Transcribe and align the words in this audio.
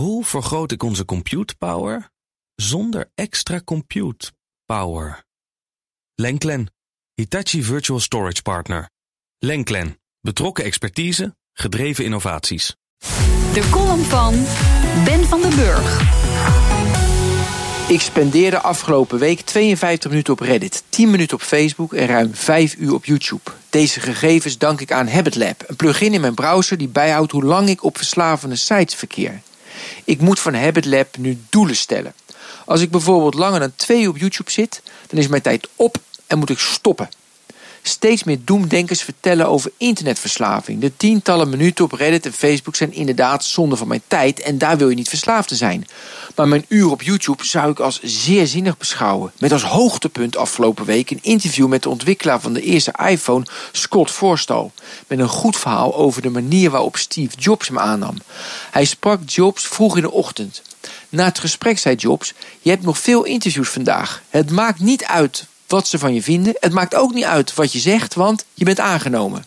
Hoe 0.00 0.24
vergroot 0.24 0.72
ik 0.72 0.82
onze 0.82 1.04
compute 1.04 1.54
power 1.56 2.10
zonder 2.54 3.10
extra 3.14 3.60
compute 3.64 4.32
power? 4.66 5.24
Lenklen, 6.14 6.72
Hitachi 7.14 7.62
Virtual 7.62 8.00
Storage 8.00 8.42
Partner. 8.42 8.90
Lenklen, 9.38 10.00
betrokken 10.20 10.64
expertise, 10.64 11.36
gedreven 11.52 12.04
innovaties. 12.04 12.76
De 13.52 13.68
column 13.70 14.02
van 14.02 14.34
Ben 15.04 15.24
van 15.24 15.40
den 15.40 15.56
Burg. 15.56 16.00
Ik 17.88 18.00
spendeerde 18.00 18.60
afgelopen 18.60 19.18
week 19.18 19.40
52 19.40 20.10
minuten 20.10 20.32
op 20.32 20.40
Reddit, 20.40 20.84
10 20.88 21.10
minuten 21.10 21.36
op 21.36 21.42
Facebook 21.42 21.94
en 21.94 22.06
ruim 22.06 22.34
5 22.34 22.76
uur 22.76 22.94
op 22.94 23.04
YouTube. 23.04 23.50
Deze 23.70 24.00
gegevens 24.00 24.58
dank 24.58 24.80
ik 24.80 24.92
aan 24.92 25.08
HabitLab, 25.08 25.64
een 25.66 25.76
plugin 25.76 26.14
in 26.14 26.20
mijn 26.20 26.34
browser 26.34 26.78
die 26.78 26.88
bijhoudt 26.88 27.32
hoe 27.32 27.44
lang 27.44 27.68
ik 27.68 27.84
op 27.84 27.96
verslavende 27.96 28.56
sites 28.56 28.94
verkeer. 28.94 29.40
Ik 30.04 30.20
moet 30.20 30.40
van 30.40 30.54
HabitLab 30.54 31.16
nu 31.16 31.38
doelen 31.48 31.76
stellen. 31.76 32.14
Als 32.64 32.80
ik 32.80 32.90
bijvoorbeeld 32.90 33.34
langer 33.34 33.60
dan 33.60 33.72
2 33.76 34.02
uur 34.02 34.08
op 34.08 34.18
YouTube 34.18 34.50
zit, 34.50 34.82
dan 35.06 35.18
is 35.18 35.28
mijn 35.28 35.42
tijd 35.42 35.68
op 35.76 35.96
en 36.26 36.38
moet 36.38 36.50
ik 36.50 36.58
stoppen. 36.58 37.08
Steeds 37.82 38.24
meer 38.24 38.38
doemdenkers 38.44 39.02
vertellen 39.02 39.48
over 39.48 39.70
internetverslaving. 39.76 40.80
De 40.80 40.96
tientallen 40.96 41.48
minuten 41.48 41.84
op 41.84 41.92
Reddit 41.92 42.26
en 42.26 42.32
Facebook 42.32 42.76
zijn 42.76 42.92
inderdaad 42.92 43.44
zonde 43.44 43.76
van 43.76 43.88
mijn 43.88 44.02
tijd 44.06 44.40
en 44.40 44.58
daar 44.58 44.76
wil 44.76 44.88
je 44.88 44.94
niet 44.94 45.08
verslaafd 45.08 45.48
te 45.48 45.54
zijn. 45.54 45.86
Maar 46.36 46.48
mijn 46.48 46.64
uur 46.68 46.90
op 46.90 47.02
YouTube 47.02 47.44
zou 47.44 47.70
ik 47.70 47.80
als 47.80 48.00
zeer 48.02 48.46
zinnig 48.46 48.78
beschouwen. 48.78 49.32
Met 49.38 49.52
als 49.52 49.62
hoogtepunt 49.62 50.36
afgelopen 50.36 50.84
week 50.84 51.10
een 51.10 51.22
interview 51.22 51.66
met 51.66 51.82
de 51.82 51.88
ontwikkelaar 51.88 52.40
van 52.40 52.52
de 52.52 52.62
eerste 52.62 52.94
iPhone, 53.08 53.46
Scott 53.72 54.10
Forstall. 54.10 54.70
Met 55.06 55.18
een 55.18 55.28
goed 55.28 55.56
verhaal 55.56 55.94
over 55.94 56.22
de 56.22 56.30
manier 56.30 56.70
waarop 56.70 56.96
Steve 56.96 57.36
Jobs 57.36 57.68
hem 57.68 57.78
aannam. 57.78 58.16
Hij 58.70 58.84
sprak 58.84 59.20
Jobs 59.30 59.68
vroeg 59.68 59.96
in 59.96 60.02
de 60.02 60.10
ochtend. 60.10 60.62
Na 61.08 61.24
het 61.24 61.38
gesprek 61.38 61.78
zei 61.78 61.94
Jobs: 61.94 62.32
Je 62.60 62.70
hebt 62.70 62.82
nog 62.82 62.98
veel 62.98 63.24
interviews 63.24 63.68
vandaag. 63.68 64.22
Het 64.28 64.50
maakt 64.50 64.80
niet 64.80 65.04
uit 65.04 65.46
wat 65.70 65.88
ze 65.88 65.98
van 65.98 66.14
je 66.14 66.22
vinden. 66.22 66.56
Het 66.60 66.72
maakt 66.72 66.94
ook 66.94 67.14
niet 67.14 67.24
uit 67.24 67.54
wat 67.54 67.72
je 67.72 67.78
zegt, 67.78 68.14
want 68.14 68.44
je 68.54 68.64
bent 68.64 68.80
aangenomen. 68.80 69.44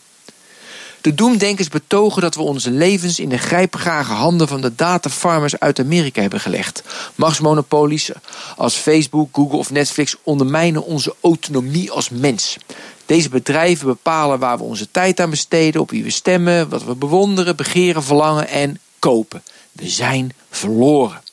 De 1.04 1.14
doemdenkers 1.14 1.68
betogen 1.68 2.22
dat 2.22 2.34
we 2.34 2.42
onze 2.42 2.70
levens 2.70 3.18
in 3.18 3.28
de 3.28 3.38
grijpgrage 3.38 4.12
handen 4.12 4.48
van 4.48 4.60
de 4.60 4.74
datafarmers 4.74 5.58
uit 5.58 5.78
Amerika 5.78 6.20
hebben 6.20 6.40
gelegd. 6.40 6.82
Machtsmonopolies 7.14 8.10
als 8.56 8.74
Facebook, 8.74 9.28
Google 9.32 9.58
of 9.58 9.70
Netflix 9.70 10.16
ondermijnen 10.22 10.84
onze 10.84 11.14
autonomie 11.20 11.90
als 11.90 12.08
mens. 12.08 12.56
Deze 13.06 13.28
bedrijven 13.28 13.86
bepalen 13.86 14.38
waar 14.38 14.58
we 14.58 14.64
onze 14.64 14.90
tijd 14.90 15.20
aan 15.20 15.30
besteden, 15.30 15.80
op 15.80 15.90
wie 15.90 16.04
we 16.04 16.10
stemmen, 16.10 16.68
wat 16.68 16.84
we 16.84 16.94
bewonderen, 16.94 17.56
begeren, 17.56 18.02
verlangen 18.02 18.48
en 18.48 18.80
kopen. 18.98 19.42
We 19.72 19.88
zijn 19.88 20.32
verloren. 20.50 21.23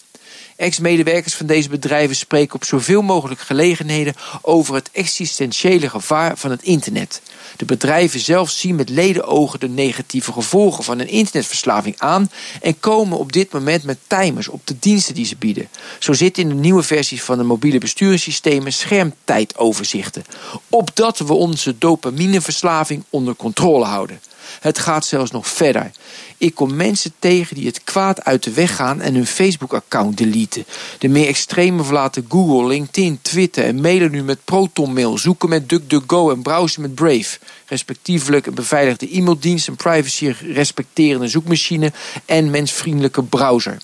Ex-medewerkers 0.62 1.34
van 1.36 1.46
deze 1.46 1.70
bedrijven 1.70 2.16
spreken 2.16 2.56
op 2.56 2.64
zoveel 2.64 3.02
mogelijk 3.02 3.42
gelegenheden 3.42 4.16
over 4.42 4.76
het 4.76 4.90
existentiële 4.92 5.90
gevaar 5.90 6.38
van 6.38 6.52
het 6.52 6.64
internet. 6.64 7.22
De 7.58 7.66
bedrijven 7.66 8.20
zelf 8.20 8.50
zien 8.50 8.76
met 8.76 8.90
ledenogen 8.90 9.60
de 9.60 9.70
negatieve 9.70 10.32
gevolgen 10.32 10.84
van 10.84 11.00
een 11.00 11.08
internetverslaving 11.08 11.96
aan 11.98 12.32
en 12.62 12.80
komen 12.80 13.18
op 13.18 13.32
dit 13.32 13.52
moment 13.52 13.84
met 13.84 13.98
timers 14.08 14.48
op 14.48 14.68
de 14.68 14.76
diensten 14.80 15.14
die 15.14 15.26
ze 15.26 15.36
bieden. 15.36 15.70
Zo 16.00 16.14
zitten 16.14 16.44
in 16.44 16.50
de 16.50 16.56
nieuwe 16.56 16.84
versies 16.84 17.24
van 17.24 17.38
de 17.38 17.44
mobiele 17.44 17.78
besturingssystemen 17.78 18.74
schermtijdoverzichten, 18.74 20.26
opdat 20.70 21.18
we 21.18 21.34
onze 21.34 21.78
dopamineverslaving 21.78 23.04
onder 23.10 23.36
controle 23.36 23.86
houden. 23.86 24.20
Het 24.60 24.80
gaat 24.80 25.06
zelfs 25.06 25.32
nog 25.32 25.48
verder. 25.48 25.92
Ik 26.38 26.56
kom 26.56 26.76
mensen 26.76 27.14
tegen 27.20 27.56
die 27.56 27.66
het 27.66 27.84
kwaad 27.84 28.24
uit 28.24 28.44
de 28.44 28.52
weg 28.52 28.76
gaan 28.76 29.02
en 29.02 29.16
hun 29.16 29.28
Facebook-account 29.28 30.18
deleten. 30.18 30.66
De 30.98 31.08
meer 31.08 31.28
extreme 31.28 31.84
verlaten 31.84 32.26
Google, 32.30 32.68
LinkedIn, 32.68 33.20
Twitter 33.22 33.64
en 33.64 33.82
mailen 33.82 34.12
nu 34.12 34.24
met 34.24 34.46
ProtonMail, 34.46 35.18
zoeken 35.18 35.50
met 35.50 35.70
DuckDuckGo 35.70 36.32
en 36.32 36.42
browsen 36.42 36.82
met 36.82 36.96
Brave. 36.96 37.38
Respectievelijk 37.66 38.46
een 38.46 38.54
beveiligde 38.54 39.16
e-maildienst, 39.18 39.68
een 39.68 39.76
privacy-respecterende 39.76 41.28
zoekmachine 41.28 41.92
en 42.26 42.50
mensvriendelijke 42.50 43.24
browser. 43.24 43.78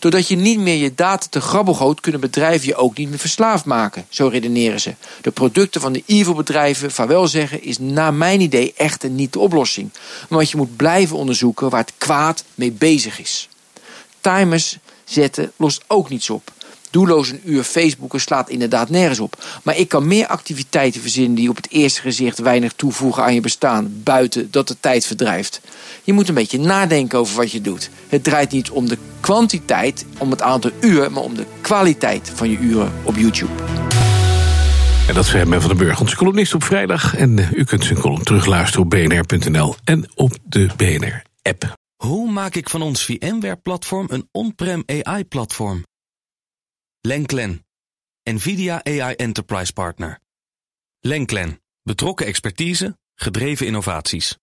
Doordat 0.00 0.28
je 0.28 0.36
niet 0.36 0.58
meer 0.58 0.76
je 0.76 0.94
data 0.94 1.26
te 1.30 1.40
grabbel 1.40 1.74
gooit, 1.74 2.00
kunnen 2.00 2.20
bedrijven 2.20 2.66
je 2.66 2.74
ook 2.74 2.96
niet 2.96 3.08
meer 3.08 3.18
verslaafd 3.18 3.64
maken. 3.64 4.06
Zo 4.08 4.28
redeneren 4.28 4.80
ze. 4.80 4.94
De 5.20 5.30
producten 5.30 5.80
van 5.80 5.92
de 5.92 6.02
evil 6.06 6.34
bedrijven 6.34 6.90
vaarwel 6.90 7.28
zeggen 7.28 7.62
is 7.62 7.78
naar 7.78 8.14
mijn 8.14 8.40
idee 8.40 8.72
echter 8.76 9.10
niet 9.10 9.32
de 9.32 9.38
oplossing. 9.38 9.90
Want 10.28 10.50
je 10.50 10.56
moet 10.56 10.76
blijven 10.76 11.16
onderzoeken 11.16 11.70
waar 11.70 11.80
het 11.80 11.92
kwaad 11.98 12.44
mee 12.54 12.72
bezig 12.72 13.20
is. 13.20 13.48
Timers 14.20 14.78
zetten 15.04 15.52
lost 15.56 15.82
ook 15.86 16.08
niets 16.08 16.30
op. 16.30 16.52
Doelloos 16.90 17.28
een 17.28 17.40
uur 17.44 17.62
Facebooken 17.62 18.20
slaat 18.20 18.50
inderdaad 18.50 18.90
nergens 18.90 19.20
op. 19.20 19.44
Maar 19.62 19.76
ik 19.76 19.88
kan 19.88 20.06
meer 20.06 20.26
activiteiten 20.26 21.00
verzinnen 21.00 21.34
die 21.34 21.48
op 21.48 21.56
het 21.56 21.70
eerste 21.70 22.00
gezicht 22.00 22.38
weinig 22.38 22.72
toevoegen 22.72 23.22
aan 23.22 23.34
je 23.34 23.40
bestaan, 23.40 24.00
buiten 24.02 24.50
dat 24.50 24.68
de 24.68 24.76
tijd 24.80 25.06
verdrijft. 25.06 25.60
Je 26.04 26.12
moet 26.12 26.28
een 26.28 26.34
beetje 26.34 26.58
nadenken 26.58 27.18
over 27.18 27.36
wat 27.36 27.50
je 27.50 27.60
doet. 27.60 27.90
Het 28.08 28.24
draait 28.24 28.50
niet 28.50 28.70
om 28.70 28.88
de 28.88 28.98
kwantiteit, 29.30 30.06
om 30.18 30.30
het 30.30 30.42
aantal 30.42 30.70
uur, 30.80 31.12
maar 31.12 31.22
om 31.22 31.34
de 31.34 31.46
kwaliteit 31.60 32.30
van 32.30 32.50
je 32.50 32.58
uren 32.58 32.92
op 33.04 33.16
YouTube. 33.16 33.52
En 35.08 35.14
dat 35.14 35.24
is 35.24 35.32
Ben 35.32 35.60
van 35.60 35.68
den 35.68 35.76
Burg, 35.76 36.00
onze 36.00 36.16
columnist 36.16 36.54
op 36.54 36.64
vrijdag. 36.64 37.16
En 37.16 37.38
eh, 37.38 37.52
u 37.52 37.64
kunt 37.64 37.84
zijn 37.84 37.98
column 37.98 38.22
terugluisteren 38.22 38.84
op 38.84 38.90
bnr.nl 38.90 39.74
en 39.84 40.10
op 40.14 40.38
de 40.44 40.68
BNR-app. 40.76 41.74
Hoe 41.96 42.30
maak 42.30 42.54
ik 42.54 42.68
van 42.68 42.82
ons 42.82 43.04
VMware-platform 43.04 44.06
een 44.10 44.28
on-prem 44.32 44.82
AI-platform? 44.86 45.84
Lenklen, 47.00 47.64
NVIDIA 48.30 48.84
AI 48.84 49.14
Enterprise 49.14 49.72
Partner. 49.72 50.18
Lenklen, 51.00 51.60
betrokken 51.82 52.26
expertise, 52.26 52.96
gedreven 53.14 53.66
innovaties. 53.66 54.38